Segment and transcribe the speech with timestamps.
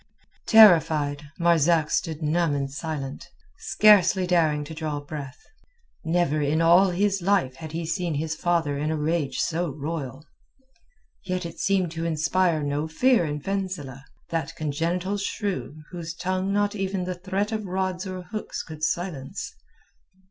[0.47, 5.45] Terrified, Marzak stood numb and silent, scarcely daring to draw breath.
[6.03, 10.25] Never in all his life had he seen his father in a rage so royal.
[11.23, 14.01] Yet it seemed to inspire no fear in Fenzileh,
[14.31, 19.53] that congenital shrew whose tongue not even the threat of rods or hooks could silence.